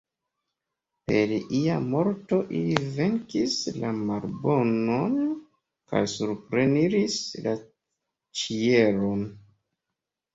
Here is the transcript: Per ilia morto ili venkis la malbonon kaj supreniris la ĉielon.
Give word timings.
Per 1.09 1.31
ilia 1.33 1.73
morto 1.89 2.37
ili 2.59 2.79
venkis 2.95 3.57
la 3.83 3.91
malbonon 3.97 5.19
kaj 5.91 6.01
supreniris 6.15 7.19
la 7.47 7.53
ĉielon. 8.41 9.23